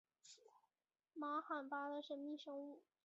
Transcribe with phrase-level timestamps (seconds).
[1.13, 2.81] 玛罕巴的神秘生物。